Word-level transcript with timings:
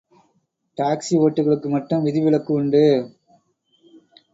Taxi 0.77 1.13
ஓட்டிகளுக்கு 1.17 1.69
மட்டும் 1.69 2.03
விதிவிலக்கு 2.03 2.53
உண்டு. 2.53 2.85